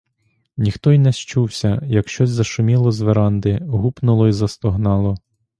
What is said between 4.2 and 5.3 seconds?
й застогнало.